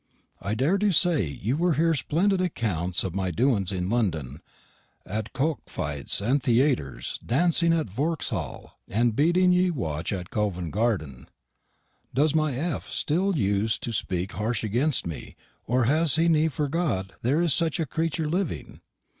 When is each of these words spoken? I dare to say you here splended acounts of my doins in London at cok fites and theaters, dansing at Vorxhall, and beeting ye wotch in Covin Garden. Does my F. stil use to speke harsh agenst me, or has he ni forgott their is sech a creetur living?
I 0.41 0.55
dare 0.55 0.79
to 0.79 0.91
say 0.91 1.27
you 1.27 1.69
here 1.73 1.93
splended 1.93 2.41
acounts 2.41 3.03
of 3.03 3.13
my 3.13 3.29
doins 3.29 3.71
in 3.71 3.87
London 3.87 4.39
at 5.05 5.31
cok 5.31 5.59
fites 5.67 6.19
and 6.19 6.41
theaters, 6.41 7.19
dansing 7.23 7.71
at 7.71 7.85
Vorxhall, 7.85 8.71
and 8.87 9.15
beeting 9.15 9.53
ye 9.53 9.69
wotch 9.69 10.11
in 10.11 10.23
Covin 10.23 10.71
Garden. 10.71 11.29
Does 12.15 12.33
my 12.33 12.51
F. 12.57 12.87
stil 12.89 13.37
use 13.37 13.77
to 13.77 13.93
speke 13.93 14.31
harsh 14.31 14.63
agenst 14.63 15.05
me, 15.05 15.35
or 15.67 15.83
has 15.83 16.15
he 16.15 16.27
ni 16.27 16.49
forgott 16.49 17.11
their 17.21 17.43
is 17.43 17.53
sech 17.53 17.77
a 17.77 17.85
creetur 17.85 18.27
living? 18.27 18.81